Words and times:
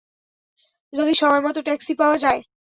যদি 0.93 1.13
সময়মতো 1.13 1.59
টেক্সি 1.61 1.93
পাওয়া 1.95 2.17
যায়! 2.17 2.41